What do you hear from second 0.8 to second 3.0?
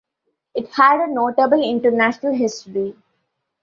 a notable international history.